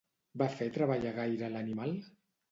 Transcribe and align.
Van 0.41 0.53
fer 0.61 0.69
treballar 0.77 1.11
gaire 1.17 1.45
a 1.49 1.51
l'animal? 1.57 1.93